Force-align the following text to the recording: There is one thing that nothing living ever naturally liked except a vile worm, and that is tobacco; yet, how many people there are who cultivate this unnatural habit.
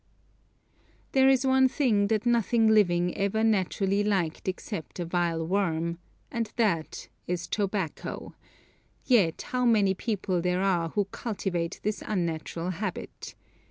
There 1.11 1.29
is 1.29 1.45
one 1.45 1.67
thing 1.69 2.07
that 2.07 2.25
nothing 2.25 2.67
living 2.67 3.15
ever 3.15 3.43
naturally 3.43 4.03
liked 4.03 4.47
except 4.47 4.99
a 4.99 5.05
vile 5.05 5.45
worm, 5.45 5.99
and 6.31 6.51
that 6.55 7.07
is 7.27 7.45
tobacco; 7.45 8.33
yet, 9.05 9.43
how 9.43 9.63
many 9.63 9.93
people 9.93 10.41
there 10.41 10.63
are 10.63 10.89
who 10.89 11.05
cultivate 11.11 11.79
this 11.83 12.01
unnatural 12.03 12.71
habit. 12.71 13.35